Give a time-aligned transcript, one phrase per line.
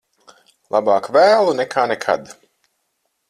[0.75, 2.31] Labāk vēlu nekā nekad.